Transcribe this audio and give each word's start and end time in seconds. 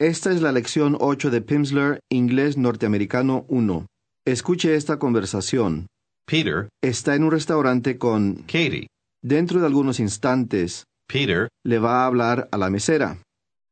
Esta 0.00 0.32
es 0.32 0.40
la 0.40 0.50
lección 0.50 0.96
8 0.98 1.30
de 1.30 1.42
Pimsleur, 1.42 2.00
Inglés 2.10 2.56
Norteamericano 2.56 3.44
1. 3.48 3.84
Escuche 4.24 4.74
esta 4.74 4.98
conversación. 4.98 5.88
Peter, 6.24 6.70
Está 6.82 7.14
en 7.16 7.24
un 7.24 7.30
restaurante 7.30 7.98
con... 7.98 8.36
Katie. 8.46 8.86
Dentro 9.22 9.60
de 9.60 9.66
algunos 9.66 10.00
instantes, 10.00 10.84
Peter, 11.06 11.50
le 11.66 11.78
va 11.78 12.02
a 12.02 12.06
hablar 12.06 12.48
a 12.50 12.56
la 12.56 12.70
mesera, 12.70 13.18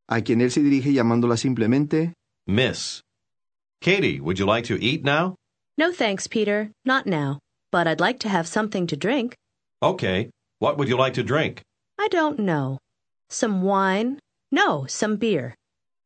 a 0.06 0.20
quien 0.20 0.42
él 0.42 0.50
se 0.50 0.62
dirige 0.62 0.92
llamándola 0.92 1.38
simplemente 1.38 2.12
Miss. 2.46 3.00
Katie, 3.80 4.20
would 4.20 4.36
you 4.36 4.44
like 4.44 4.68
to 4.68 4.76
eat 4.78 5.02
now? 5.06 5.34
No 5.78 5.92
thanks, 5.92 6.28
Peter. 6.28 6.70
Not 6.84 7.06
now. 7.06 7.38
But 7.72 7.86
I'd 7.86 8.00
like 8.00 8.18
to 8.20 8.28
have 8.28 8.46
something 8.46 8.86
to 8.88 8.96
drink. 8.96 9.34
Okay. 9.82 10.28
What 10.58 10.76
would 10.76 10.90
you 10.90 10.98
like 10.98 11.14
to 11.14 11.22
drink? 11.22 11.62
I 11.98 12.08
don't 12.08 12.38
know. 12.38 12.76
Some 13.30 13.62
wine? 13.62 14.18
No, 14.52 14.84
some 14.86 15.16
beer. 15.16 15.54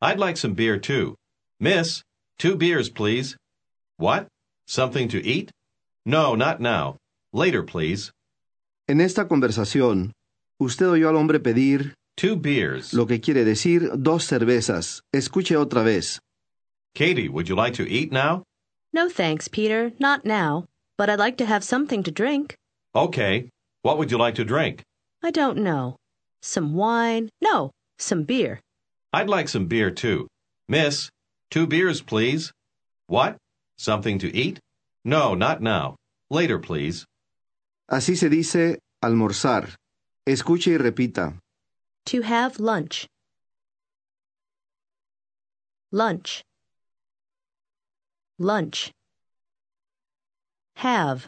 I'd 0.03 0.19
like 0.19 0.35
some 0.35 0.53
beer 0.53 0.77
too. 0.77 1.15
Miss, 1.61 2.03
two 2.37 2.55
beers, 2.57 2.89
please. 2.89 3.37
What? 3.97 4.27
Something 4.67 5.07
to 5.09 5.25
eat? 5.25 5.49
No, 6.05 6.35
not 6.35 6.59
now. 6.59 6.97
Later, 7.31 7.63
please. 7.63 8.11
En 8.89 8.99
esta 8.99 9.25
conversación, 9.29 10.11
usted 10.59 10.87
oyó 10.87 11.07
al 11.09 11.15
hombre 11.15 11.39
pedir 11.39 11.93
Two 12.17 12.35
beers. 12.35 12.93
lo 12.93 13.05
que 13.07 13.19
quiere 13.21 13.45
decir 13.45 13.89
dos 13.95 14.25
cervezas. 14.27 15.01
Escuche 15.13 15.55
otra 15.55 15.83
vez. 15.85 16.19
Katie, 16.93 17.29
would 17.29 17.47
you 17.47 17.55
like 17.55 17.73
to 17.75 17.87
eat 17.89 18.11
now? 18.11 18.43
No 18.91 19.07
thanks, 19.09 19.47
Peter. 19.47 19.93
Not 19.99 20.25
now. 20.25 20.65
But 20.97 21.09
I'd 21.09 21.17
like 21.19 21.37
to 21.37 21.45
have 21.45 21.63
something 21.63 22.03
to 22.03 22.11
drink. 22.11 22.55
Okay. 22.93 23.49
What 23.83 23.97
would 23.97 24.11
you 24.11 24.17
like 24.17 24.35
to 24.35 24.43
drink? 24.45 24.83
I 25.23 25.31
don't 25.31 25.57
know. 25.59 25.95
Some 26.41 26.73
wine? 26.75 27.29
No, 27.41 27.71
some 27.97 28.23
beer. 28.25 28.59
I'd 29.13 29.29
like 29.29 29.47
some 29.47 29.67
beer 29.67 29.91
too. 29.91 30.27
Miss, 30.67 31.09
two 31.51 31.67
beers, 31.67 32.01
please. 32.01 32.51
What? 33.05 33.37
Something 33.77 34.17
to 34.19 34.35
eat? 34.35 34.59
No, 35.05 35.35
not 35.35 35.61
now. 35.61 35.95
Later, 36.31 36.57
please. 36.57 37.05
Así 37.91 38.17
se 38.17 38.29
dice 38.29 38.79
almorzar. 39.03 39.75
Escuche 40.27 40.71
y 40.71 40.77
repita. 40.77 41.37
To 42.05 42.21
have 42.21 42.59
lunch. 42.59 43.05
Lunch. 45.91 46.41
Lunch. 48.39 48.91
Have. 50.77 51.27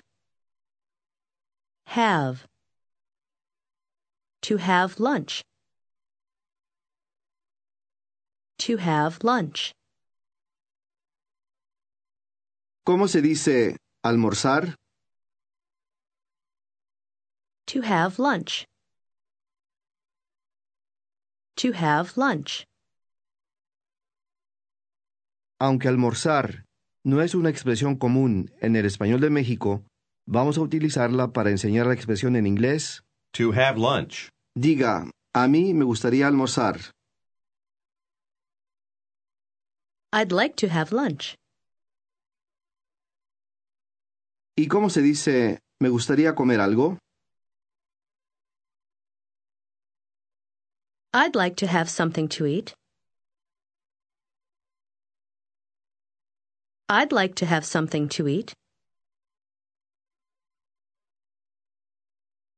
Have. 1.86 2.48
To 4.42 4.58
have 4.58 5.00
lunch. 5.00 5.44
To 8.58 8.78
have 8.80 9.18
lunch. 9.22 9.72
¿Cómo 12.86 13.08
se 13.08 13.22
dice 13.22 13.78
almorzar? 14.04 14.76
To 17.68 17.82
have 17.84 18.18
lunch. 18.18 18.66
To 21.56 21.74
have 21.74 22.14
lunch. 22.16 22.66
Aunque 25.60 25.88
almorzar 25.88 26.66
no 27.04 27.22
es 27.22 27.36
una 27.36 27.50
expresión 27.50 27.96
común 27.96 28.52
en 28.62 28.76
el 28.76 28.86
español 28.86 29.20
de 29.22 29.30
México, 29.30 29.84
vamos 30.26 30.58
a 30.58 30.62
utilizarla 30.62 31.32
para 31.34 31.50
enseñar 31.50 31.88
la 31.88 31.94
expresión 31.94 32.36
en 32.36 32.48
inglés. 32.48 33.04
To 33.32 33.52
have 33.52 33.78
lunch. 33.78 34.30
Diga, 34.56 35.10
a 35.34 35.48
mí 35.48 35.74
me 35.74 35.84
gustaría 35.86 36.28
almorzar. 36.28 36.80
I'd 40.16 40.32
like 40.32 40.56
to 40.66 40.70
have 40.70 40.94
lunch. 40.94 41.36
¿Y 44.58 44.70
cómo 44.70 44.90
se 44.90 45.02
dice 45.02 45.60
me 45.82 45.90
gustaría 45.90 46.36
comer 46.36 46.62
algo? 46.62 46.98
I'd 51.14 51.36
like 51.36 51.58
to 51.58 51.68
have 51.68 51.90
something 51.90 52.30
to 52.30 52.46
eat. 52.46 52.74
I'd 56.88 57.12
like 57.12 57.36
to 57.36 57.46
have 57.46 57.66
something 57.66 58.08
to 58.16 58.30
eat. 58.30 58.54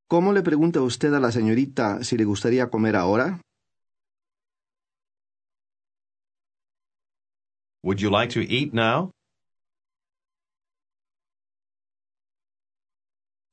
¿Cómo 0.08 0.32
le 0.32 0.44
pregunta 0.44 0.82
usted 0.82 1.12
a 1.16 1.20
la 1.20 1.32
señorita 1.32 2.04
si 2.04 2.18
le 2.18 2.26
gustaría 2.26 2.70
comer 2.70 2.96
ahora? 2.96 3.42
Would 7.88 8.02
you 8.02 8.10
like 8.10 8.32
to 8.32 8.42
eat 8.42 8.74
now? 8.74 9.12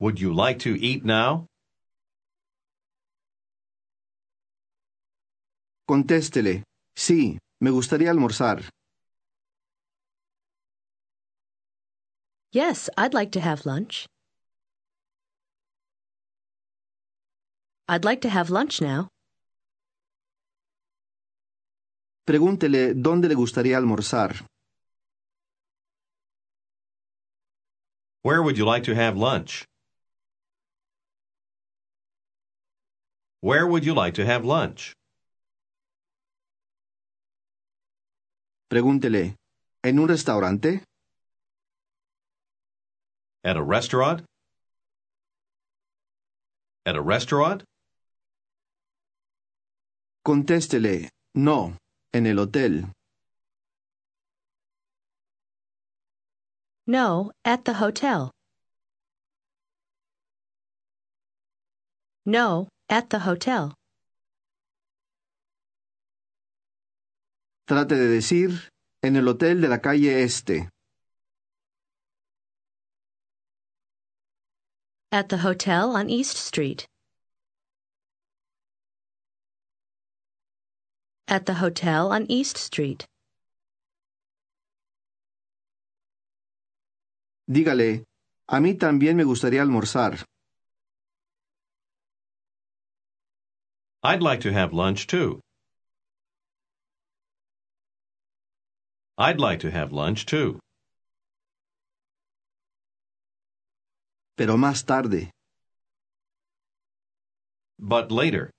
Would 0.00 0.20
you 0.20 0.34
like 0.34 0.58
to 0.66 0.74
eat 0.74 1.04
now? 1.04 1.46
Contéstele, 5.88 6.64
sí, 6.96 7.38
me 7.60 7.70
gustaría 7.70 8.10
almorzar. 8.10 8.68
Yes, 12.50 12.90
I'd 12.98 13.14
like 13.14 13.30
to 13.38 13.40
have 13.40 13.64
lunch. 13.64 14.06
I'd 17.88 18.04
like 18.04 18.22
to 18.22 18.30
have 18.30 18.50
lunch 18.50 18.80
now. 18.80 19.13
Pregúntele 22.24 22.94
dónde 22.94 23.28
le 23.28 23.34
gustaría 23.34 23.76
almorzar. 23.76 24.46
Where 28.22 28.42
would 28.42 28.56
you 28.56 28.64
like 28.64 28.84
to 28.84 28.94
have 28.94 29.18
lunch? 29.18 29.66
Where 33.42 33.66
would 33.66 33.84
you 33.84 33.92
like 33.92 34.14
to 34.14 34.24
have 34.24 34.42
lunch? 34.46 34.94
Pregúntele, 38.70 39.36
¿en 39.82 39.98
un 39.98 40.08
restaurante? 40.08 40.82
At 43.44 43.58
a 43.58 43.62
restaurant? 43.62 44.24
At 46.86 46.96
a 46.96 47.02
restaurant? 47.02 47.62
Contéstele, 50.26 51.10
no, 51.34 51.76
en 52.14 52.26
el 52.26 52.38
hotel. 52.38 52.92
No, 56.86 57.32
at 57.44 57.64
the 57.64 57.74
hotel. 57.74 58.30
No, 62.24 62.68
at 62.88 63.10
the 63.10 63.18
hotel. 63.18 63.74
Trate 67.66 67.96
de 67.96 68.08
decir, 68.08 68.68
en 69.02 69.16
el 69.16 69.26
hotel 69.26 69.60
de 69.60 69.68
la 69.68 69.78
calle 69.78 70.22
Este. 70.22 70.68
At 75.10 75.30
the 75.30 75.38
hotel 75.38 75.96
on 75.96 76.08
East 76.08 76.36
Street. 76.36 76.86
At 81.26 81.46
the 81.46 81.54
hotel 81.54 82.12
on 82.12 82.26
East 82.28 82.58
Street. 82.58 83.06
Dígale, 87.48 88.04
a 88.46 88.60
mí 88.60 88.74
también 88.74 89.16
me 89.16 89.24
gustaría 89.24 89.62
almorzar. 89.62 90.22
I'd 94.02 94.22
like 94.22 94.40
to 94.42 94.52
have 94.52 94.74
lunch 94.74 95.06
too. 95.06 95.40
I'd 99.16 99.40
like 99.40 99.60
to 99.60 99.70
have 99.70 99.92
lunch 99.92 100.26
too. 100.26 100.58
Pero 104.36 104.56
más 104.58 104.84
tarde. 104.84 105.30
But 107.78 108.12
later. 108.12 108.50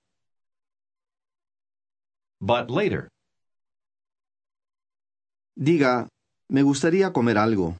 But 2.40 2.70
later. 2.70 3.08
Diga, 5.58 6.08
me 6.50 6.62
gustaría 6.62 7.12
comer 7.12 7.38
algo. 7.38 7.76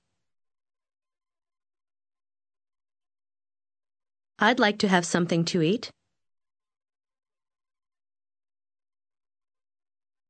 I'd 4.39 4.59
like 4.59 4.79
to 4.79 4.89
have 4.89 5.05
something 5.07 5.45
to 5.47 5.63
eat. 5.63 5.91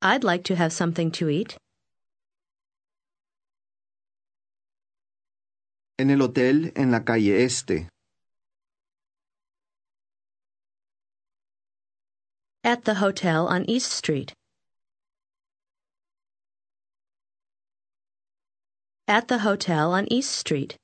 I'd 0.02 0.24
like 0.24 0.44
to 0.44 0.56
have 0.56 0.72
something 0.72 1.10
to 1.12 1.28
eat. 1.28 1.56
En 5.98 6.10
el 6.10 6.20
hotel 6.20 6.72
en 6.76 6.90
la 6.90 7.04
calle 7.04 7.42
Este. 7.44 7.88
at 12.66 12.84
the 12.84 12.94
hotel 12.94 13.46
on 13.46 13.64
East 13.70 13.92
Street. 13.92 14.34
At 19.06 19.28
the 19.28 19.38
hotel 19.38 19.92
on 19.92 20.10
East 20.10 20.32
Street. 20.32 20.76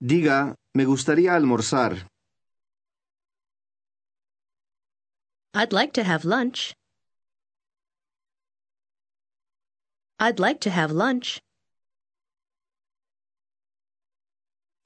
Diga, 0.00 0.54
me 0.76 0.84
gustaría 0.84 1.34
almorzar. 1.34 1.98
I'd 5.54 5.72
like 5.72 5.92
to 5.94 6.04
have 6.04 6.24
lunch. 6.24 6.72
I'd 10.20 10.38
like 10.38 10.60
to 10.60 10.70
have 10.70 10.92
lunch. 10.92 11.40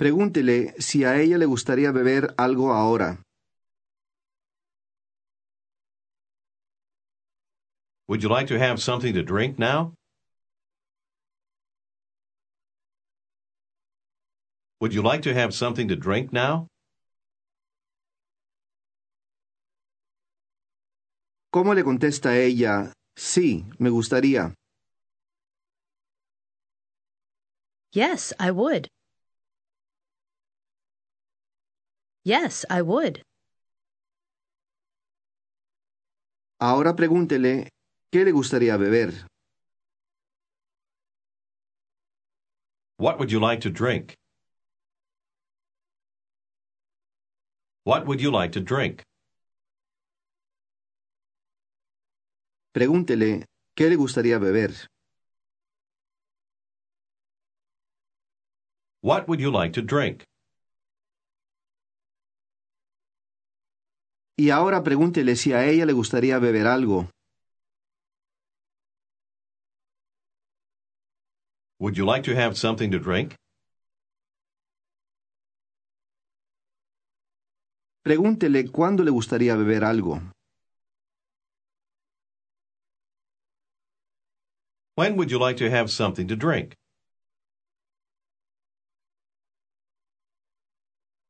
Pregúntele 0.03 0.75
si 0.81 1.05
a 1.05 1.21
ella 1.23 1.39
le 1.39 1.47
gustaría 1.47 1.93
beber 1.93 2.35
algo 2.37 2.73
ahora. 2.73 3.23
Would 8.09 8.21
you 8.25 8.29
like 8.29 8.49
to 8.49 8.59
have 8.59 8.83
something 8.83 9.15
to 9.15 9.23
drink 9.23 9.61
now? 9.61 9.95
Would 14.81 14.93
you 14.93 15.03
like 15.03 15.23
to 15.23 15.33
have 15.33 15.55
something 15.55 15.87
to 15.87 15.95
drink 15.95 16.33
now? 16.33 16.67
¿Cómo 21.55 21.77
le 21.77 21.85
contesta 21.85 22.37
ella? 22.37 22.93
Sí, 23.17 23.67
me 23.79 23.89
gustaría. 23.91 24.53
Yes, 27.93 28.33
I 28.41 28.51
would. 28.51 28.89
Yes, 32.25 32.65
I 32.71 32.83
would. 32.83 33.23
Ahora 36.61 36.95
pregúntele, 36.95 37.69
¿qué 38.13 38.25
le 38.25 38.31
gustaría 38.31 38.77
beber? 38.77 39.13
What 42.99 43.19
would 43.19 43.33
you 43.33 43.41
like 43.41 43.61
to 43.63 43.71
drink? 43.71 44.15
What 47.85 48.07
would 48.07 48.21
you 48.21 48.31
like 48.31 48.53
to 48.53 48.61
drink? 48.61 49.03
Pregúntele, 52.73 53.45
¿qué 53.77 53.91
le 53.91 53.97
gustaría 53.97 54.39
beber? 54.39 54.71
What 59.01 59.27
would 59.27 59.41
you 59.41 59.51
like 59.51 59.73
to 59.73 59.83
drink? 59.83 60.23
Y 64.43 64.51
ahora 64.51 64.83
pregúntele 64.83 65.37
si 65.37 65.53
a 65.53 65.65
ella 65.65 65.87
le 65.87 65.93
gustaría 65.93 66.37
beber 66.41 66.67
algo. 66.67 67.09
Would 71.79 71.97
you 71.97 72.05
like 72.05 72.25
to 72.25 72.35
have 72.35 72.57
something 72.57 72.91
to 72.91 72.99
drink? 72.99 73.37
Pregúntele 78.05 78.69
cuándo 78.73 79.05
le 79.05 79.13
gustaría 79.13 79.55
beber 79.55 79.85
algo. 79.85 80.21
When 84.97 85.17
would 85.19 85.31
you 85.31 85.39
like 85.39 85.57
to 85.59 85.71
have 85.71 85.89
something 85.89 86.27
to 86.27 86.35
drink? 86.35 86.75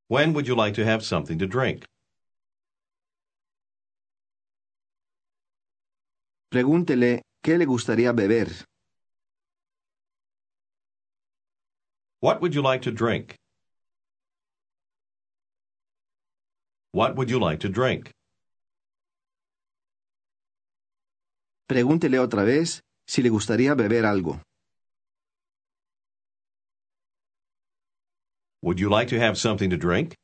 When 0.08 0.32
would 0.32 0.46
you 0.48 0.56
like 0.56 0.74
to 0.76 0.86
have 0.86 1.04
something 1.04 1.38
to 1.38 1.46
drink? 1.46 1.84
Pregúntele 6.52 7.22
qué 7.42 7.56
le 7.56 7.64
gustaría 7.64 8.12
beber. 8.12 8.48
What 12.20 12.42
would 12.42 12.54
you 12.54 12.60
like 12.60 12.82
to 12.82 12.92
drink? 12.92 13.36
What 16.92 17.16
would 17.16 17.30
you 17.30 17.40
like 17.40 17.60
to 17.60 17.70
drink? 17.70 18.10
Pregúntele 21.66 22.18
otra 22.18 22.44
vez 22.44 22.82
si 23.06 23.22
le 23.22 23.30
gustaría 23.30 23.74
beber 23.74 24.04
algo. 24.04 24.38
Would 28.60 28.78
you 28.78 28.90
like 28.90 29.08
to 29.08 29.18
have 29.18 29.38
something 29.38 29.70
to 29.70 29.78
drink? 29.78 30.14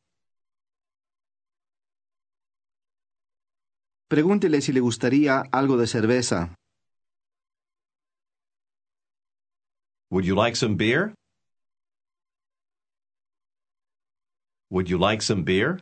Pregúntele 4.08 4.62
si 4.62 4.72
le 4.72 4.80
gustaría 4.80 5.42
algo 5.52 5.76
de 5.76 5.86
cerveza. 5.86 6.54
Would 10.10 10.24
you 10.24 10.34
like 10.34 10.56
some 10.56 10.76
beer? 10.76 11.12
Would 14.70 14.88
you 14.88 14.96
like 14.98 15.20
some 15.20 15.44
beer? 15.44 15.78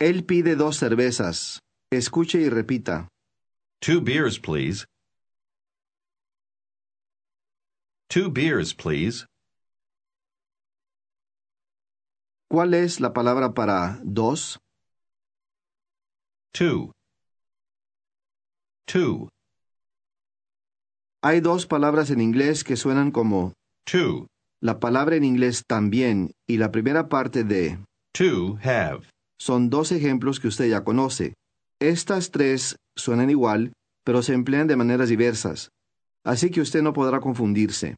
Él 0.00 0.24
pide 0.24 0.56
dos 0.56 0.78
cervezas. 0.78 1.58
Escuche 1.92 2.40
y 2.40 2.48
repita. 2.48 3.08
Two 3.82 4.00
beers, 4.00 4.38
please. 4.38 4.86
Two 8.08 8.30
beers, 8.30 8.72
please. 8.72 9.26
¿Cuál 12.52 12.74
es 12.74 13.00
la 13.00 13.14
palabra 13.14 13.54
para 13.54 13.98
dos? 14.04 14.60
Two. 16.52 16.92
Two. 18.84 19.30
Hay 21.22 21.40
dos 21.40 21.64
palabras 21.66 22.10
en 22.10 22.20
inglés 22.20 22.62
que 22.62 22.76
suenan 22.76 23.10
como 23.10 23.54
Two. 23.90 24.26
la 24.60 24.80
palabra 24.80 25.16
en 25.16 25.24
inglés 25.24 25.62
también 25.66 26.32
y 26.46 26.58
la 26.58 26.70
primera 26.70 27.08
parte 27.08 27.42
de 27.42 27.78
Two 28.12 28.58
have. 28.62 29.08
son 29.38 29.70
dos 29.70 29.90
ejemplos 29.90 30.38
que 30.38 30.48
usted 30.48 30.68
ya 30.68 30.84
conoce. 30.84 31.32
Estas 31.80 32.32
tres 32.32 32.76
suenan 32.94 33.30
igual, 33.30 33.72
pero 34.04 34.20
se 34.22 34.34
emplean 34.34 34.66
de 34.66 34.76
maneras 34.76 35.08
diversas, 35.08 35.70
así 36.22 36.50
que 36.50 36.60
usted 36.60 36.82
no 36.82 36.92
podrá 36.92 37.20
confundirse. 37.20 37.96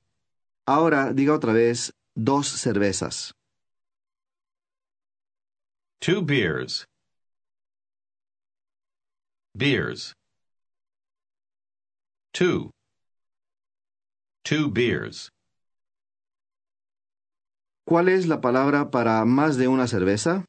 Ahora 0.65 1.13
diga 1.13 1.35
otra 1.35 1.53
vez 1.53 1.93
dos 2.15 2.47
cervezas. 2.47 3.35
Two 6.05 6.21
beers. 6.21 6.85
Beers. 9.57 10.13
Two. 12.35 12.69
Two 14.45 14.69
beers. 14.69 15.31
¿Cuál 17.89 18.11
es 18.11 18.27
la 18.27 18.43
palabra 18.43 18.91
para 18.91 19.25
más 19.25 19.57
de 19.57 19.67
una 19.67 19.87
cerveza? 19.87 20.45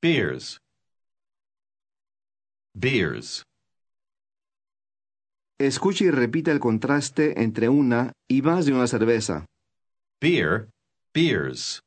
Beers. 0.00 0.56
Beers. 2.74 3.42
Escuche 5.60 6.06
y 6.06 6.10
repita 6.10 6.50
el 6.50 6.60
contraste 6.60 7.42
entre 7.42 7.68
una 7.68 8.12
y 8.26 8.40
más 8.40 8.64
de 8.64 8.72
una 8.72 8.86
cerveza. 8.86 9.44
Beer. 10.18 10.70
Beers. 11.12 11.83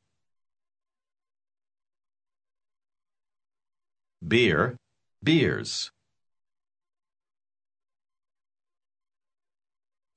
Beer. 4.26 4.76
Beers. 5.22 5.90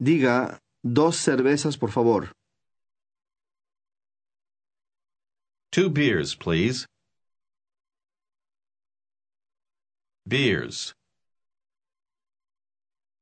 Diga 0.02 0.58
dos 0.84 1.18
cervezas, 1.18 1.78
por 1.78 1.92
favor. 1.92 2.32
Two 5.72 5.90
beers, 5.90 6.36
please. 6.36 6.86
Beers. 10.28 10.94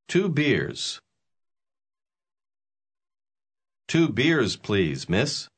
Two 0.08 0.28
beers. 0.28 0.98
Two 3.86 4.08
beers, 4.08 4.56
please, 4.56 5.08
miss. 5.08 5.48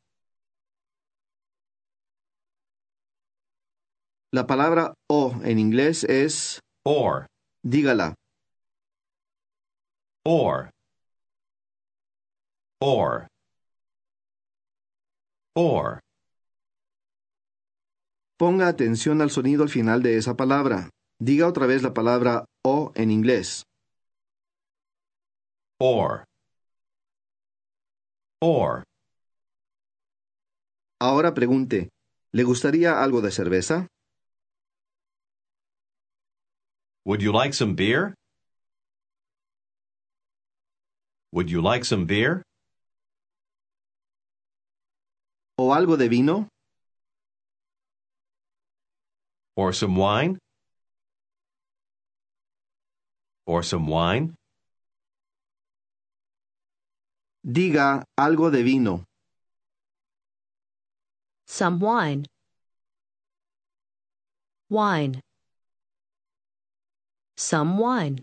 La 4.34 4.46
palabra 4.46 4.94
o 5.10 5.34
en 5.44 5.58
inglés 5.58 6.04
es 6.04 6.60
Or. 6.86 7.26
dígala. 7.62 8.14
Or. 10.24 10.70
Or. 12.80 13.28
Or. 15.54 16.00
Ponga 18.38 18.68
atención 18.68 19.20
al 19.20 19.30
sonido 19.30 19.64
al 19.64 19.68
final 19.68 20.02
de 20.02 20.16
esa 20.16 20.34
palabra. 20.34 20.88
Diga 21.20 21.46
otra 21.46 21.66
vez 21.66 21.82
la 21.82 21.92
palabra 21.92 22.46
o 22.64 22.92
en 22.94 23.10
inglés. 23.10 23.64
Or. 25.78 26.24
Or. 28.40 28.82
Ahora 30.98 31.34
pregunte, 31.34 31.90
¿le 32.32 32.44
gustaría 32.44 33.02
algo 33.02 33.20
de 33.20 33.30
cerveza? 33.30 33.88
Would 37.04 37.20
you 37.20 37.32
like 37.32 37.52
some 37.52 37.74
beer? 37.74 38.14
Would 41.32 41.50
you 41.50 41.60
like 41.60 41.84
some 41.84 42.06
beer? 42.06 42.42
¿O 45.58 45.70
algo 45.70 45.98
de 45.98 46.08
vino? 46.08 46.48
Or 49.56 49.72
some 49.72 49.96
wine? 49.96 50.38
Or 53.46 53.62
some 53.64 53.86
wine? 53.86 54.34
Diga 57.44 58.04
algo 58.16 58.52
de 58.52 58.62
vino. 58.62 59.04
Some 61.46 61.80
wine. 61.80 62.26
Wine. 64.70 65.20
Some 67.42 67.76
wine. 67.76 68.22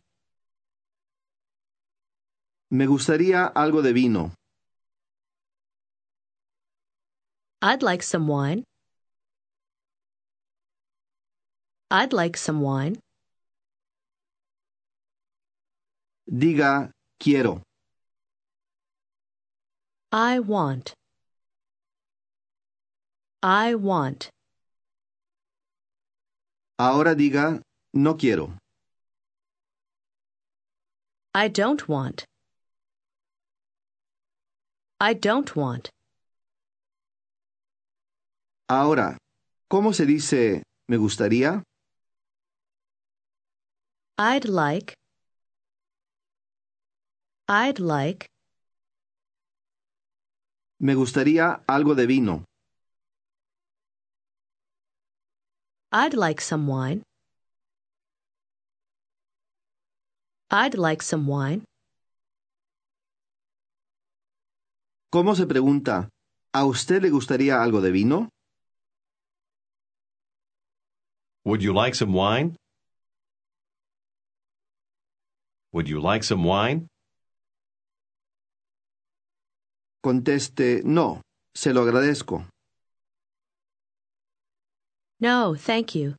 Me 2.71 2.85
gustaría 2.87 3.51
algo 3.53 3.81
de 3.81 3.91
vino. 3.91 4.31
I'd 7.61 7.83
like 7.83 8.01
some 8.01 8.27
wine. 8.29 8.63
I'd 11.91 12.13
like 12.13 12.37
some 12.37 12.61
wine. 12.61 12.95
Diga 16.31 16.89
quiero. 17.19 17.61
I 20.13 20.39
want. 20.39 20.93
I 23.43 23.75
want. 23.75 24.29
Ahora 26.79 27.15
diga 27.15 27.61
no 27.93 28.15
quiero. 28.15 28.55
I 31.33 31.47
don't 31.47 31.87
want. 31.87 32.25
I 34.99 35.13
don't 35.13 35.55
want. 35.55 35.89
Ahora, 38.67 39.17
¿cómo 39.69 39.93
se 39.93 40.05
dice 40.05 40.63
me 40.87 40.97
gustaría? 40.97 41.63
I'd 44.17 44.45
like. 44.45 44.93
I'd 47.47 47.79
like. 47.79 48.27
Me 50.79 50.95
gustaría 50.95 51.63
algo 51.67 51.95
de 51.95 52.07
vino. 52.07 52.45
I'd 55.91 56.13
like 56.13 56.41
some 56.41 56.67
wine. 56.67 57.03
I'd 60.51 60.75
like 60.75 61.03
some 61.03 61.27
wine. 61.27 61.63
¿Cómo 65.11 65.35
se 65.35 65.45
pregunta? 65.45 66.09
¿A 66.53 66.65
usted 66.65 67.01
le 67.01 67.09
gustaría 67.09 67.61
algo 67.61 67.81
de 67.81 67.91
vino? 67.91 68.29
Would 71.45 71.61
you 71.61 71.73
like 71.73 71.95
some 71.95 72.13
wine? 72.13 72.55
Would 75.71 75.87
you 75.87 75.99
like 76.01 76.23
some 76.23 76.43
wine? 76.43 76.87
Conteste 80.03 80.81
no. 80.83 81.21
Se 81.55 81.73
lo 81.73 81.81
agradezco. 81.81 82.45
No, 85.19 85.55
thank 85.55 85.93
you. 85.95 86.15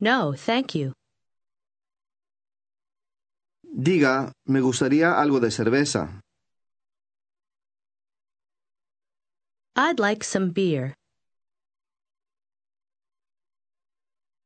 No, 0.00 0.34
thank 0.34 0.74
you. 0.74 0.92
Diga, 3.74 4.32
me 4.46 4.60
gustaría 4.60 5.18
algo 5.18 5.40
de 5.40 5.50
cerveza. 5.50 6.20
I'd 9.74 9.98
like 9.98 10.22
some 10.22 10.50
beer. 10.50 10.94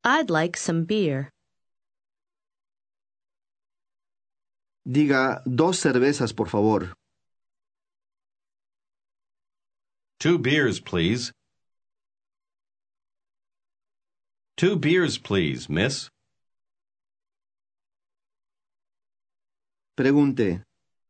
I'd 0.05 0.31
like 0.31 0.57
some 0.57 0.85
beer. 0.85 1.31
Diga, 4.87 5.43
dos 5.45 5.81
cervezas, 5.81 6.33
por 6.33 6.47
favor. 6.47 6.93
Two 10.21 10.39
beers, 10.39 10.79
please. 10.79 11.33
Two 14.57 14.77
beers, 14.77 15.19
please, 15.19 15.69
miss. 15.69 16.09
Pregunte, 19.97 20.63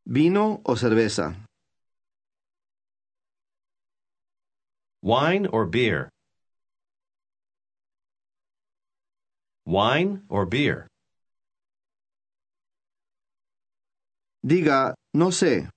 ¿vino 0.05 0.61
o 0.65 0.77
cerveza? 0.77 1.45
Wine 5.03 5.49
or 5.53 5.69
beer? 5.69 6.09
Wine 9.67 10.23
or 10.29 10.47
beer? 10.49 10.87
Diga, 14.45 14.95
no 15.13 15.33
sé. 15.33 15.69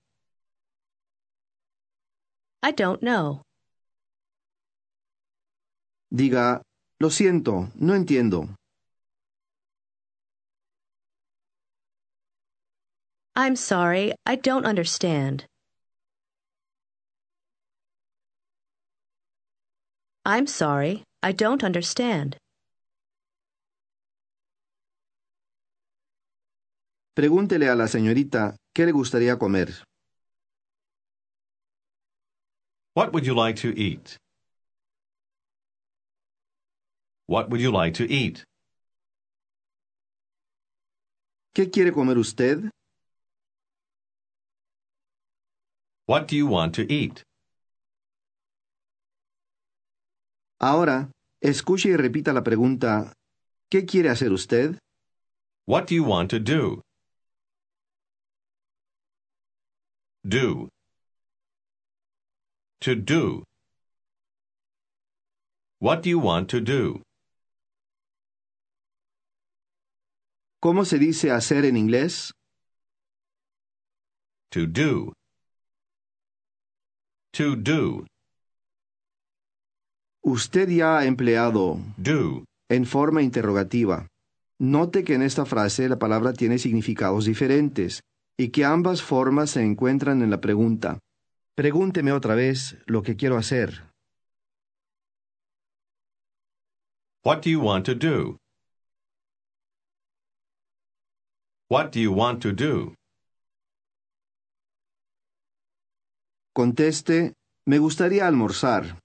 I 2.62 2.72
don't 2.72 3.02
know. 3.02 3.42
Diga, 6.12 6.62
lo 7.00 7.10
siento, 7.10 7.72
no 7.74 7.96
entiendo. 7.96 8.50
I'm 13.40 13.56
sorry, 13.56 14.12
I 14.26 14.36
don't 14.36 14.66
understand. 14.66 15.46
I'm 20.26 20.46
sorry, 20.46 21.04
I 21.24 21.32
don't 21.32 21.64
understand. 21.64 22.36
Pregúntele 27.16 27.70
a 27.70 27.76
la 27.76 27.88
señorita 27.88 28.58
qué 28.76 28.86
le 28.86 28.92
gustaría 28.92 29.40
comer. 29.40 29.70
What 32.94 33.14
would 33.14 33.26
you 33.26 33.36
like 33.36 33.56
to 33.62 33.70
eat? 33.70 34.18
What 37.28 37.50
would 37.50 37.62
you 37.62 37.72
like 37.72 37.94
to 37.94 38.04
eat? 38.04 38.44
¿Qué 41.56 41.72
quiere 41.72 41.94
comer 41.94 42.18
usted? 42.18 42.70
What 46.10 46.28
do 46.28 46.36
you 46.36 46.48
want 46.48 46.74
to 46.74 46.92
eat? 46.92 47.22
Ahora, 50.60 51.12
escuche 51.40 51.90
y 51.90 51.96
repita 51.96 52.34
la 52.34 52.42
pregunta, 52.42 53.14
¿qué 53.70 53.86
quiere 53.86 54.10
hacer 54.10 54.32
usted? 54.32 54.80
What 55.68 55.86
do 55.86 55.94
you 55.94 56.04
want 56.04 56.32
to 56.32 56.40
do? 56.40 56.82
Do. 60.28 60.70
To 62.82 62.96
do. 62.96 63.44
What 65.80 66.02
do 66.02 66.10
you 66.10 66.18
want 66.18 66.50
to 66.50 66.60
do? 66.60 67.04
¿Cómo 70.60 70.86
se 70.86 70.98
dice 70.98 71.30
hacer 71.30 71.66
en 71.66 71.78
inglés? 71.78 72.32
To 74.50 74.66
do. 74.66 75.14
To 77.34 77.56
do. 77.56 78.06
Usted 80.24 80.70
ya 80.70 80.98
ha 80.98 81.06
empleado 81.06 81.78
Do. 81.98 82.44
en 82.70 82.86
forma 82.86 83.22
interrogativa. 83.22 84.08
Note 84.60 85.04
que 85.04 85.14
en 85.14 85.22
esta 85.22 85.46
frase 85.46 85.88
la 85.88 85.98
palabra 85.98 86.34
tiene 86.34 86.58
significados 86.58 87.26
diferentes 87.26 88.02
y 88.38 88.50
que 88.50 88.66
ambas 88.66 89.02
formas 89.02 89.52
se 89.52 89.64
encuentran 89.64 90.22
en 90.22 90.30
la 90.30 90.42
pregunta. 90.42 91.00
Pregúnteme 91.56 92.12
otra 92.12 92.36
vez 92.36 92.78
lo 92.86 93.04
que 93.04 93.16
quiero 93.16 93.38
hacer. 93.38 93.84
What 97.24 97.42
do 97.44 97.50
you 97.50 97.62
want 97.62 97.86
to 97.86 97.96
do? 97.96 98.38
What 101.70 101.92
do 101.92 102.00
you 102.00 102.12
want 102.12 102.42
to 102.42 102.52
do? 102.52 102.96
Conteste, 106.60 107.32
me 107.68 107.78
gustaría 107.78 108.28
almorzar. 108.28 108.98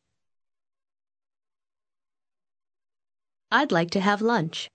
I'd 3.52 3.70
like 3.70 3.92
to 3.92 4.00
have 4.00 4.20
lunch. 4.20 4.66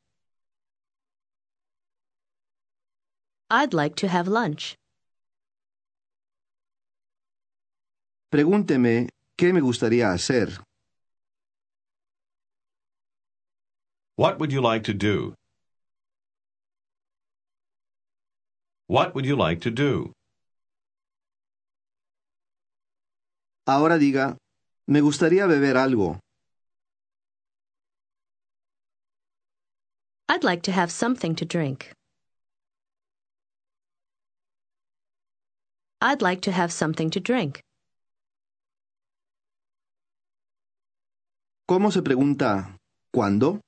I'd 3.50 3.74
like 3.74 3.98
to 3.98 4.08
have 4.08 4.30
lunch. 4.30 4.76
Pregúnteme 8.32 9.10
qué 9.38 9.52
me 9.52 9.60
gustaría 9.60 10.14
hacer. 10.14 10.64
What 14.16 14.40
would 14.40 14.54
you 14.54 14.62
like 14.62 14.86
to 14.86 14.94
do? 14.94 15.34
What 18.88 19.14
would 19.16 19.26
you 19.26 19.36
like 19.36 19.60
to 19.64 19.70
do? 19.70 20.14
Ahora 23.70 24.00
diga, 24.00 24.36
me 24.88 25.00
gustaría 25.00 25.46
beber 25.46 25.78
algo. 25.78 26.18
I'd 30.28 30.44
like 30.44 30.64
to 30.64 30.72
have 30.72 30.92
something 30.92 31.36
to 31.36 31.46
drink. 31.46 31.94
I'd 36.02 36.24
like 36.24 36.42
to 36.42 36.52
have 36.52 36.72
something 36.74 37.12
to 37.12 37.20
drink. 37.20 37.60
¿Cómo 41.68 41.92
se 41.92 42.02
pregunta 42.02 42.76
cuándo? 43.14 43.60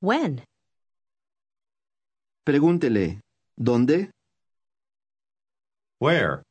When? 0.00 0.42
Pregúntele, 2.46 3.20
¿dónde? 3.58 4.10
Where? 6.00 6.47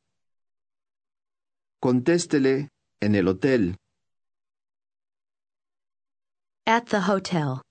Contéstele, 1.80 2.68
en 3.00 3.14
el 3.14 3.28
hotel. 3.28 3.76
At 6.66 6.86
the 6.86 7.02
hotel. 7.02 7.62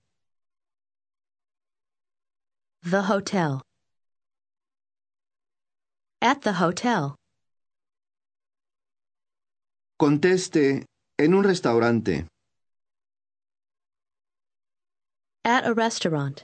The 2.82 3.02
hotel. 3.02 3.60
At 6.22 6.40
the 6.40 6.54
hotel. 6.54 7.16
Conteste, 10.00 10.86
en 11.18 11.34
un 11.34 11.44
restaurante. 11.44 12.24
At 15.44 15.66
a 15.66 15.74
restaurant. 15.74 16.42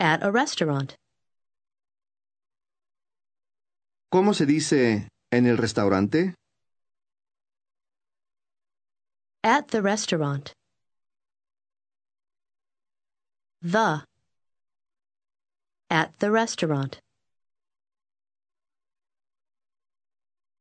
At 0.00 0.22
a 0.22 0.32
restaurant. 0.32 0.96
¿Cómo 4.10 4.32
se 4.32 4.46
dice 4.46 5.08
en 5.30 5.46
el 5.46 5.58
restaurante? 5.58 6.34
At 9.44 9.68
the 9.68 9.82
restaurant. 9.82 10.52
The. 13.60 14.04
At 15.90 16.18
the 16.20 16.30
restaurant. 16.30 17.00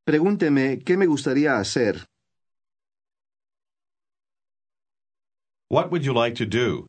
Pregúnteme 0.06 0.84
qué 0.84 0.98
me 0.98 1.06
gustaría 1.06 1.58
hacer. 1.58 2.06
What 5.70 5.90
would 5.92 6.04
you 6.04 6.14
like 6.14 6.36
to 6.36 6.46
do? 6.46 6.86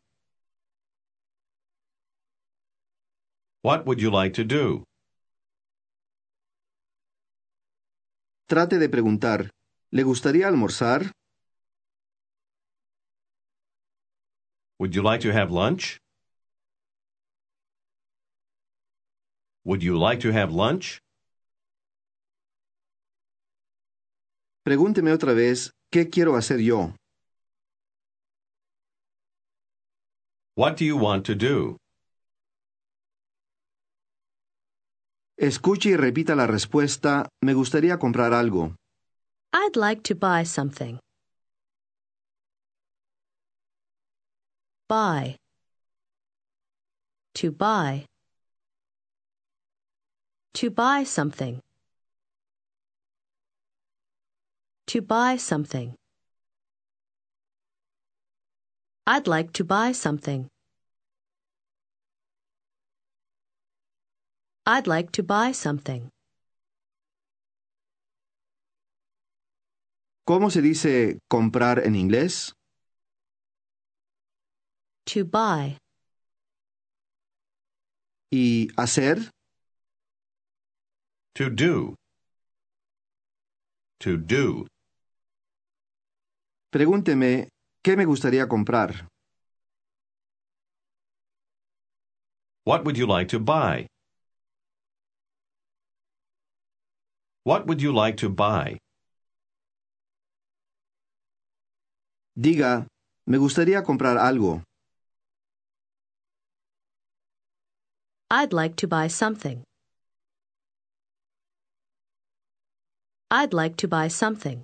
What 3.61 3.85
would 3.85 4.01
you 4.01 4.11
like 4.11 4.33
to 4.33 4.43
do? 4.43 4.88
Trate 8.49 8.79
de 8.79 8.89
preguntar, 8.89 9.51
¿le 9.91 10.01
gustaría 10.01 10.47
almorzar? 10.47 11.11
Would 14.79 14.95
you 14.95 15.03
like 15.03 15.21
to 15.21 15.31
have 15.31 15.51
lunch? 15.51 15.99
Would 19.65 19.83
you 19.83 19.99
like 19.99 20.19
to 20.23 20.31
have 20.33 20.51
lunch? 20.51 20.97
Pregúnteme 24.63 25.11
otra 25.11 25.33
vez, 25.35 25.69
¿qué 25.91 26.09
quiero 26.09 26.35
hacer 26.35 26.59
yo? 26.59 26.95
What 30.55 30.77
do 30.77 30.85
you 30.85 30.97
want 30.97 31.23
to 31.27 31.35
do? 31.35 31.77
Escuche 35.41 35.91
y 35.91 35.95
repita 35.95 36.35
la 36.35 36.47
respuesta, 36.47 37.29
me 37.41 37.53
gustaría 37.53 37.97
comprar 37.97 38.33
algo. 38.33 38.75
I'd 39.53 39.77
like 39.77 40.01
to 40.03 40.13
buy 40.13 40.43
something. 40.43 40.99
Buy. 44.89 45.37
To 47.35 47.53
buy. 47.53 48.05
To 50.55 50.69
buy 50.69 51.05
something. 51.05 51.61
To 54.87 55.01
buy 55.01 55.37
something. 55.37 55.95
I'd 59.07 59.25
like 59.25 59.53
to 59.53 59.63
buy 59.63 59.93
something. 59.93 60.49
I'd 64.69 64.85
like 64.85 65.11
to 65.13 65.23
buy 65.23 65.51
something. 65.51 66.11
¿Cómo 70.27 70.51
se 70.51 70.61
dice 70.61 71.17
comprar 71.27 71.79
en 71.79 71.95
inglés? 71.95 72.53
To 75.05 75.25
buy. 75.25 75.79
¿Y 78.31 78.67
hacer? 78.77 79.31
To 81.33 81.49
do. 81.49 81.95
To 84.01 84.17
do. 84.17 84.67
Pregúnteme, 86.71 87.49
¿qué 87.83 87.97
me 87.97 88.05
gustaría 88.05 88.47
comprar? 88.47 89.07
What 92.65 92.85
would 92.85 92.97
you 92.97 93.07
like 93.07 93.29
to 93.29 93.39
buy? 93.39 93.87
What 97.49 97.65
would 97.65 97.81
you 97.81 97.91
like 97.91 98.17
to 98.17 98.29
buy? 98.29 98.77
Diga, 102.37 102.85
me 103.25 103.39
gustaría 103.39 103.81
comprar 103.81 104.17
algo. 104.21 104.61
I'd 108.29 108.53
like 108.53 108.75
to 108.75 108.87
buy 108.87 109.07
something. 109.07 109.63
I'd 113.31 113.51
like 113.51 113.77
to 113.77 113.87
buy 113.87 114.09
something. 114.09 114.63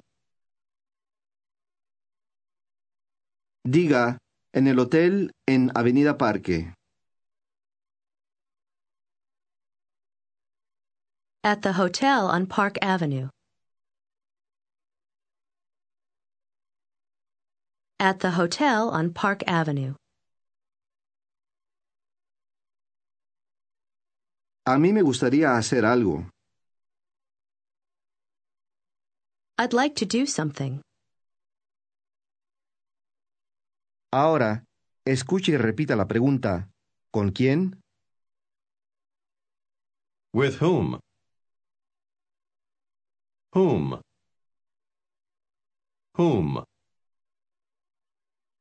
Diga, 3.68 4.18
en 4.54 4.68
el 4.68 4.78
hotel 4.78 5.32
en 5.48 5.72
Avenida 5.74 6.20
Parque. 6.20 6.76
At 11.46 11.62
the 11.62 11.74
hotel 11.74 12.26
on 12.26 12.48
Park 12.48 12.80
Avenue. 12.82 13.30
At 18.00 18.20
the 18.22 18.32
hotel 18.32 18.90
on 18.90 19.14
Park 19.14 19.44
Avenue. 19.46 19.94
A 24.66 24.80
mí 24.80 24.92
me 24.92 25.04
gustaría 25.04 25.56
hacer 25.56 25.86
algo. 25.86 26.32
I'd 29.60 29.74
like 29.74 29.94
to 29.98 30.06
do 30.08 30.26
something. 30.26 30.82
Ahora, 34.12 34.64
escuche 35.06 35.52
y 35.52 35.58
repita 35.58 35.96
la 35.96 36.08
pregunta. 36.08 36.70
¿Con 37.14 37.30
quién? 37.30 37.80
With 40.34 40.60
whom? 40.60 41.00
Whom? 43.56 44.02
Whom? 46.16 46.66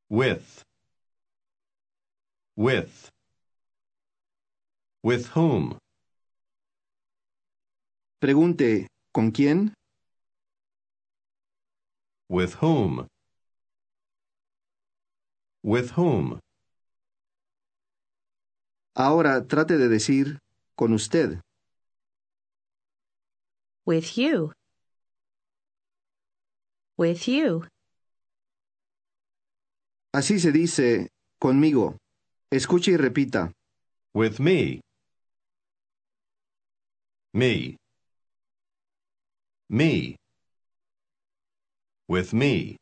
With. 0.09 0.63
With. 2.55 3.11
With 5.03 5.27
whom? 5.35 5.79
Pregunte, 8.21 8.87
¿con 9.13 9.33
quién? 9.33 9.75
With 12.29 12.55
whom? 12.63 13.09
With 15.65 15.91
whom? 15.97 16.39
Ahora 18.95 19.45
trate 19.49 19.77
de 19.77 19.89
decir, 19.89 20.39
con 20.77 20.93
usted. 20.93 21.41
With 23.85 24.17
you. 24.17 24.53
With 26.97 27.27
you. 27.27 27.67
Así 30.13 30.39
se 30.39 30.53
dice, 30.53 31.09
conmigo. 31.41 31.97
Escuche 32.51 32.93
y 32.93 32.97
repita. 32.97 33.53
With 34.15 34.39
me. 34.39 34.81
Me. 37.33 37.77
Me. 39.69 40.17
With 42.09 42.33
me. 42.33 42.77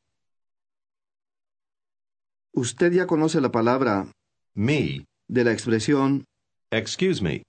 Usted 2.54 2.92
ya 2.92 3.06
conoce 3.06 3.40
la 3.40 3.50
palabra 3.50 4.12
Me. 4.54 5.06
de 5.28 5.44
la 5.44 5.52
expresión 5.52 6.24
Excuse 6.70 7.22
me. 7.22 7.42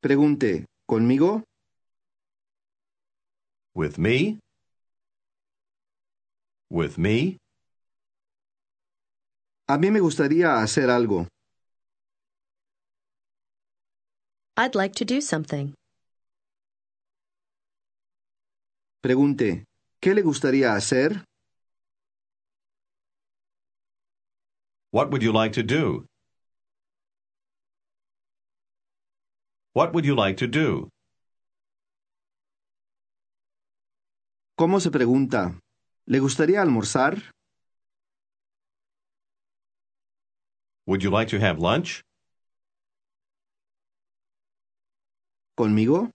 pregunte, 0.00 0.66
¿conmigo? 0.88 1.44
With 3.76 3.96
me? 3.98 4.40
With 6.74 6.98
me? 6.98 7.36
A 9.68 9.78
mí 9.78 9.92
me 9.92 10.00
gustaría 10.00 10.60
hacer 10.60 10.90
algo. 10.90 11.28
I'd 14.56 14.74
like 14.74 14.96
to 14.96 15.04
do 15.04 15.20
something. 15.20 15.74
Pregunte, 19.00 19.62
¿qué 20.00 20.14
le 20.16 20.22
gustaría 20.22 20.74
hacer? 20.74 21.22
What 24.90 25.12
would 25.12 25.22
you 25.22 25.32
like 25.32 25.52
to 25.52 25.62
do? 25.62 26.06
What 29.74 29.92
would 29.94 30.04
you 30.04 30.16
like 30.16 30.38
to 30.38 30.48
do? 30.48 30.88
¿Cómo 34.58 34.80
se 34.80 34.90
pregunta? 34.90 35.60
¿Le 36.06 36.18
gustaría 36.18 36.60
almorzar? 36.60 37.32
Would 40.86 41.02
you 41.02 41.10
like 41.10 41.28
to 41.30 41.40
have 41.40 41.58
lunch? 41.58 42.02
¿Conmigo? 45.56 46.10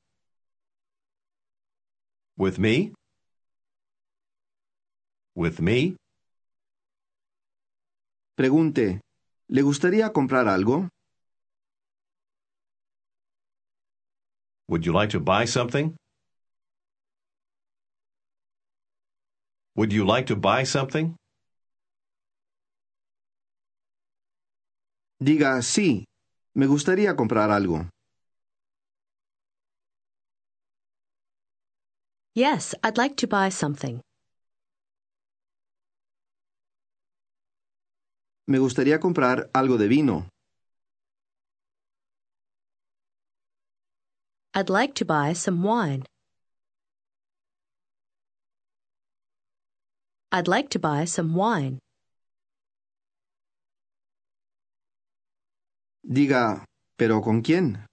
With 2.37 2.59
me? 2.59 2.93
With 5.35 5.59
me? 5.59 5.95
Pregunte, 8.35 9.01
¿le 9.47 9.61
gustaría 9.63 10.13
comprar 10.13 10.47
algo? 10.47 10.87
Would 14.67 14.85
you 14.85 14.93
like 14.93 15.09
to 15.09 15.19
buy 15.19 15.45
something? 15.45 15.95
Would 19.79 19.93
you 19.93 20.03
like 20.03 20.25
to 20.25 20.35
buy 20.35 20.65
something? 20.65 21.15
Diga, 25.23 25.61
sí, 25.61 26.03
me 26.53 26.65
gustaría 26.67 27.15
comprar 27.15 27.49
algo. 27.49 27.87
Yes, 32.35 32.75
I'd 32.83 32.97
like 32.97 33.15
to 33.21 33.27
buy 33.27 33.47
something. 33.47 34.01
Me 38.49 38.57
gustaría 38.59 38.99
comprar 38.99 39.49
algo 39.53 39.77
de 39.77 39.87
vino. 39.87 40.27
I'd 44.53 44.69
like 44.69 44.93
to 44.95 45.05
buy 45.05 45.31
some 45.31 45.63
wine. 45.63 46.03
I'd 50.31 50.47
like 50.47 50.69
to 50.69 50.79
buy 50.79 51.05
some 51.05 51.33
wine. 51.33 51.79
Diga, 56.05 56.65
¿pero 56.97 57.21
con 57.21 57.41
quién? 57.41 57.85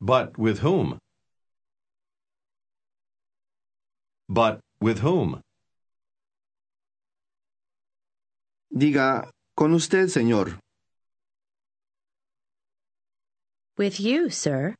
But 0.00 0.36
with 0.36 0.58
whom? 0.58 0.98
But 4.28 4.58
with 4.80 4.98
whom? 4.98 5.40
Diga, 8.74 9.30
con 9.56 9.74
usted, 9.74 10.08
señor. 10.08 10.58
With 13.78 14.00
you, 14.00 14.28
sir. 14.30 14.74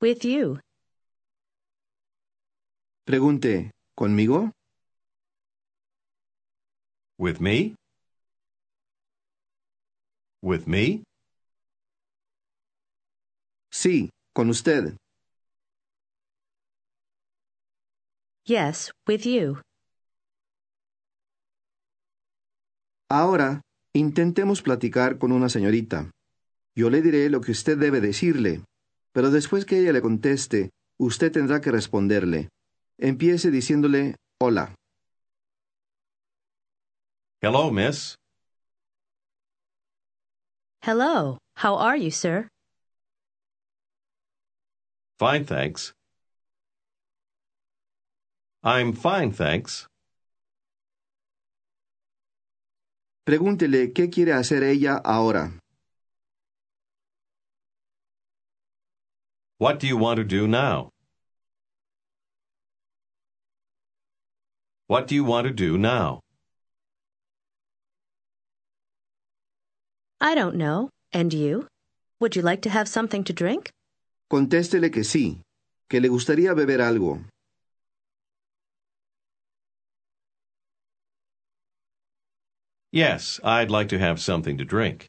With 0.00 0.24
you. 0.24 0.58
Pregunte, 3.04 3.72
¿conmigo? 3.96 4.52
With 7.18 7.40
me? 7.40 7.74
With 10.40 10.66
me? 10.66 11.02
Sí, 13.72 14.10
con 14.32 14.50
usted. 14.50 14.96
Yes, 18.46 18.92
with 19.08 19.24
you. 19.24 19.60
Ahora, 23.10 23.62
intentemos 23.92 24.62
platicar 24.62 25.18
con 25.18 25.32
una 25.32 25.48
señorita. 25.48 26.12
Yo 26.76 26.88
le 26.88 27.02
diré 27.02 27.28
lo 27.30 27.40
que 27.40 27.50
usted 27.50 27.76
debe 27.76 28.00
decirle, 28.00 28.62
pero 29.12 29.30
después 29.30 29.64
que 29.64 29.80
ella 29.80 29.92
le 29.92 30.00
conteste, 30.02 30.70
usted 31.00 31.32
tendrá 31.32 31.60
que 31.60 31.72
responderle. 31.72 32.48
Empiece 32.98 33.50
diciéndole 33.50 34.14
hola. 34.40 34.74
Hello, 37.40 37.70
miss. 37.70 38.14
Hello. 40.82 41.38
How 41.56 41.74
are 41.76 41.96
you, 41.96 42.10
sir? 42.10 42.48
Fine, 45.18 45.44
thanks. 45.44 45.92
I'm 48.62 48.92
fine, 48.92 49.32
thanks. 49.32 49.86
Pregúntele 53.24 53.92
qué 53.92 54.10
quiere 54.10 54.32
hacer 54.32 54.62
ella 54.62 55.00
ahora. 55.04 55.52
What 59.58 59.78
do 59.80 59.86
you 59.86 59.96
want 59.96 60.18
to 60.18 60.24
do 60.24 60.46
now? 60.48 60.91
What 64.88 65.06
do 65.06 65.14
you 65.14 65.24
want 65.24 65.46
to 65.46 65.52
do 65.52 65.78
now? 65.78 66.20
I 70.20 70.34
don't 70.34 70.56
know. 70.56 70.90
And 71.12 71.32
you? 71.32 71.66
Would 72.20 72.36
you 72.36 72.42
like 72.42 72.62
to 72.62 72.70
have 72.70 72.88
something 72.88 73.24
to 73.24 73.32
drink? 73.32 73.70
Contéstele 74.30 74.92
que 74.92 75.02
sí, 75.02 75.40
que 75.88 76.00
le 76.00 76.08
gustaría 76.08 76.54
beber 76.54 76.80
algo. 76.80 77.24
Yes, 82.92 83.40
I'd 83.42 83.70
like 83.70 83.88
to 83.88 83.98
have 83.98 84.20
something 84.20 84.58
to 84.58 84.64
drink. 84.64 85.06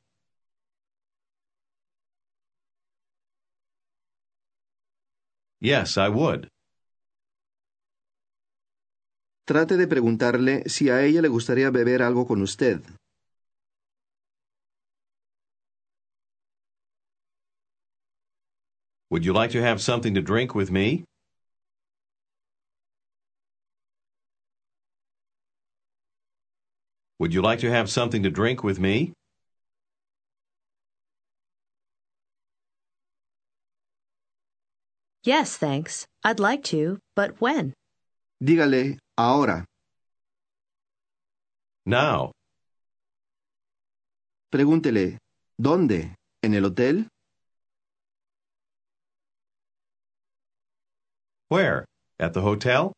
Yes, 5.59 5.97
I 5.97 6.09
would. 6.09 6.49
Trate 9.45 9.75
de 9.75 9.87
preguntarle 9.87 10.63
si 10.69 10.89
a 10.89 11.03
ella 11.03 11.21
le 11.21 11.27
gustaría 11.27 11.69
beber 11.69 12.01
algo 12.01 12.25
con 12.25 12.41
usted. 12.41 12.81
Would 19.09 19.25
you 19.25 19.33
like 19.33 19.51
to 19.51 19.61
have 19.61 19.81
something 19.81 20.13
to 20.13 20.21
drink 20.21 20.55
with 20.55 20.71
me? 20.71 21.03
Would 27.19 27.33
you 27.33 27.41
like 27.41 27.59
to 27.59 27.69
have 27.69 27.89
something 27.89 28.23
to 28.23 28.29
drink 28.31 28.63
with 28.63 28.79
me? 28.79 29.13
Yes, 35.23 35.57
thanks. 35.57 36.07
I'd 36.23 36.39
like 36.39 36.63
to, 36.65 36.99
but 37.15 37.39
when? 37.39 37.73
Dígale 38.41 38.97
ahora. 39.17 39.65
Now. 41.85 42.31
Pregúntele, 44.51 45.17
¿dónde? 45.59 46.15
¿En 46.43 46.53
el 46.53 46.65
hotel? 46.65 47.07
Where? 51.49 51.85
At 52.19 52.33
the 52.33 52.41
hotel? 52.41 52.93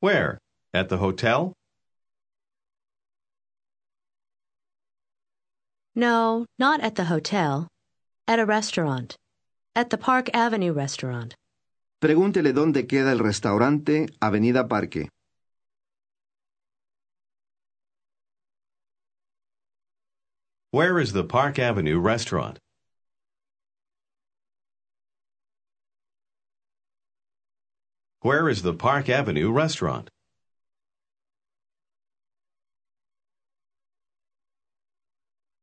Where? 0.00 0.38
At 0.72 0.88
the 0.88 0.98
hotel? 0.98 1.52
No, 5.94 6.46
not 6.58 6.80
at 6.80 6.94
the 6.94 7.04
hotel. 7.04 7.68
At 8.26 8.38
a 8.38 8.46
restaurant. 8.46 9.16
At 9.74 9.90
the 9.90 9.98
Park 9.98 10.30
Avenue 10.32 10.72
restaurant. 10.72 11.34
Pregúntele 12.00 12.54
dónde 12.54 12.86
queda 12.86 13.12
el 13.12 13.18
restaurante 13.18 14.06
Avenida 14.20 14.66
Parque. 14.68 15.10
Where 20.70 20.98
is 20.98 21.12
the 21.12 21.24
Park 21.24 21.58
Avenue 21.58 22.00
restaurant? 22.00 22.58
Where 28.22 28.48
is 28.48 28.62
the 28.62 28.72
Park 28.72 29.10
Avenue 29.10 29.52
restaurant? 29.52 30.08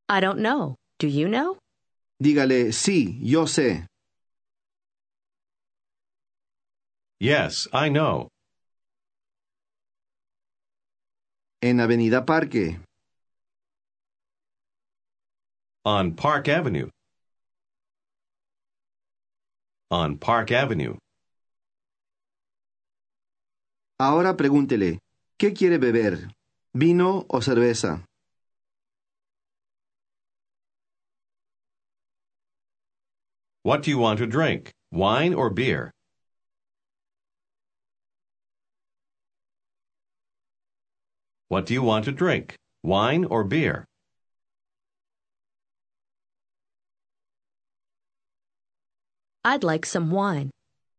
I 0.08 0.20
don't 0.20 0.38
know. 0.38 0.76
Do 1.00 1.08
you 1.08 1.26
know? 1.28 1.58
Dígale, 2.22 2.72
sí, 2.72 3.18
yo 3.22 3.46
sé. 3.46 3.88
Yes, 7.20 7.66
I 7.72 7.88
know. 7.88 8.28
En 11.60 11.80
Avenida 11.80 12.24
Parque. 12.24 12.78
On 15.84 16.12
Park 16.14 16.48
Avenue. 16.48 16.88
On 19.90 20.16
Park 20.16 20.52
Avenue. 20.52 20.96
Ahora 23.98 24.36
pregúntele, 24.36 25.00
¿qué 25.40 25.52
quiere 25.52 25.78
beber? 25.78 26.30
¿Vino 26.72 27.26
o 27.28 27.40
cerveza? 27.40 28.04
What 33.64 33.82
do 33.82 33.90
you 33.90 33.98
want 33.98 34.20
to 34.20 34.26
drink? 34.26 34.70
Wine 34.92 35.34
or 35.34 35.50
beer? 35.50 35.90
What 41.48 41.64
do 41.64 41.72
you 41.72 41.82
want 41.82 42.04
to 42.04 42.12
drink? 42.12 42.56
Wine 42.82 43.24
or 43.24 43.42
beer? 43.42 43.86
I'd 49.44 49.64
like 49.64 49.86
some 49.86 50.10
wine. 50.10 50.50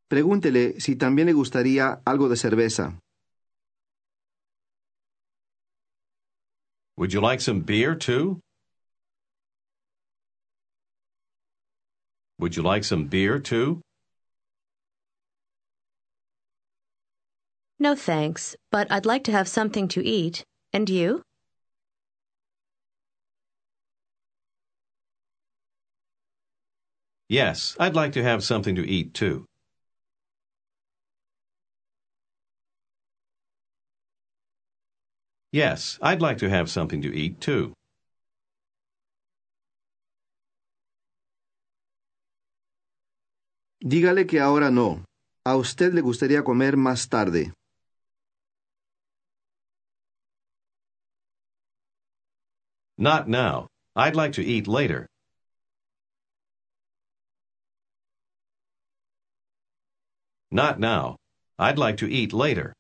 Pregúntele 0.10 0.82
si 0.82 0.96
también 0.96 1.28
le 1.28 1.34
gustaría 1.34 2.02
algo 2.04 2.28
de 2.28 2.36
cerveza. 2.36 2.98
Would 6.98 7.14
you 7.14 7.22
like 7.22 7.42
some 7.42 7.62
beer 7.62 7.94
too? 7.94 8.40
Would 12.40 12.56
you 12.56 12.64
like 12.64 12.84
some 12.84 13.06
beer 13.06 13.38
too? 13.38 13.82
No 17.82 17.96
thanks, 17.96 18.58
but 18.72 18.92
I'd 18.92 19.06
like 19.06 19.24
to 19.24 19.32
have 19.32 19.48
something 19.48 19.88
to 19.90 20.06
eat. 20.06 20.44
And 20.74 20.90
you? 20.90 21.22
Yes, 27.30 27.78
I'd 27.80 27.96
like 27.96 28.12
to 28.14 28.24
have 28.24 28.44
something 28.44 28.76
to 28.76 28.86
eat 28.86 29.14
too. 29.14 29.46
Yes, 35.54 35.98
I'd 36.02 36.22
like 36.22 36.40
to 36.40 36.50
have 36.50 36.70
something 36.70 37.02
to 37.02 37.16
eat 37.16 37.40
too. 37.40 37.74
Dígale 43.82 44.28
que 44.28 44.42
ahora 44.42 44.70
no. 44.70 45.06
A 45.46 45.56
usted 45.56 45.94
le 45.94 46.02
gustaría 46.02 46.44
comer 46.44 46.76
más 46.76 47.08
tarde. 47.08 47.54
Not 53.02 53.30
now. 53.30 53.68
I'd 53.96 54.18
like 54.18 54.34
to 54.34 54.44
eat 54.44 54.68
later. 54.68 55.08
Not 60.52 60.82
now. 60.82 61.16
I'd 61.58 61.78
like 61.78 61.96
to 62.04 62.12
eat 62.12 62.34
later. 62.34 62.74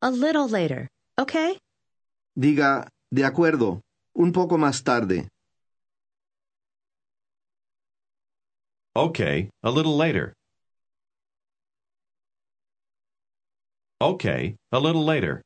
A 0.00 0.10
little 0.10 0.48
later, 0.48 0.88
okay? 1.20 1.58
Diga, 2.34 2.88
de 3.12 3.24
acuerdo, 3.24 3.82
un 4.16 4.32
poco 4.32 4.56
más 4.56 4.82
tarde. 4.82 5.28
Okay, 8.96 9.50
a 9.62 9.70
little 9.70 9.98
later. 9.98 10.32
Okay, 14.00 14.54
a 14.70 14.78
little 14.78 15.04
later. 15.04 15.42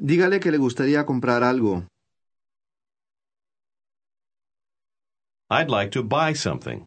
Dígale 0.00 0.40
que 0.40 0.50
le 0.50 0.56
gustaría 0.56 1.04
comprar 1.04 1.42
algo. 1.42 1.86
I'd 5.50 5.68
like 5.68 5.90
to 5.92 6.02
buy 6.02 6.32
something. 6.32 6.86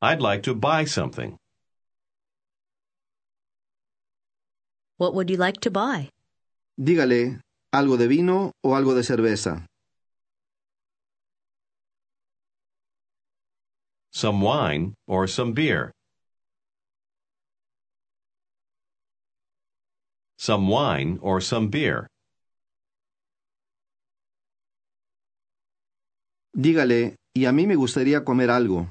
I'd 0.00 0.20
like 0.20 0.42
to 0.44 0.54
buy 0.54 0.86
something. 0.86 1.36
What 4.96 5.14
would 5.14 5.30
you 5.30 5.36
like 5.36 5.60
to 5.60 5.70
buy? 5.70 6.08
Dígale, 6.80 7.40
algo 7.72 7.96
de 7.96 8.08
vino 8.08 8.50
o 8.64 8.74
algo 8.74 8.94
de 8.94 9.04
cerveza. 9.04 9.66
Some 14.12 14.42
wine 14.42 14.94
or 15.06 15.26
some 15.26 15.52
beer. 15.52 15.90
Some 20.36 20.68
wine 20.68 21.18
or 21.22 21.40
some 21.40 21.68
beer. 21.68 22.06
Dígale, 26.54 27.16
y 27.34 27.46
a 27.46 27.52
mí 27.52 27.66
me 27.66 27.74
gustaría 27.74 28.22
comer 28.22 28.50
algo. 28.50 28.86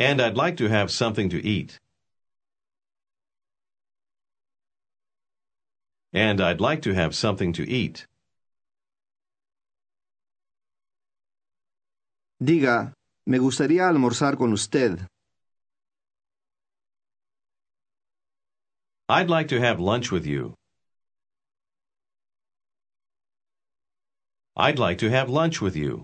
And 0.00 0.20
I'd 0.20 0.36
like 0.36 0.56
to 0.56 0.68
have 0.68 0.90
something 0.90 1.28
to 1.28 1.40
eat. 1.46 1.78
And 6.12 6.40
I'd 6.40 6.60
like 6.60 6.82
to 6.82 6.92
have 6.92 7.14
something 7.14 7.52
to 7.52 7.62
eat. 7.68 8.06
Diga, 12.42 12.92
me 13.24 13.38
gustaría 13.38 13.88
almorzar 13.88 14.36
con 14.36 14.52
usted. 14.52 15.06
I'd 19.08 19.30
like 19.30 19.46
to 19.50 19.60
have 19.60 19.78
lunch 19.78 20.10
with 20.10 20.26
you. 20.26 20.54
I'd 24.56 24.80
like 24.80 24.98
to 24.98 25.10
have 25.10 25.30
lunch 25.30 25.60
with 25.60 25.76
you. 25.76 26.02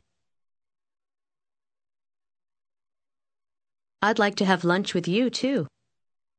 I'd 4.00 4.20
like 4.20 4.36
to 4.36 4.44
have 4.44 4.62
lunch 4.62 4.94
with 4.94 5.08
you, 5.08 5.30
too. 5.30 5.66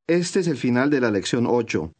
Este 0.07 0.37
es 0.37 0.47
el 0.47 0.55
final 0.55 0.89
de 0.89 1.01
la 1.01 1.09
lección 1.09 1.45
8. 1.45 1.91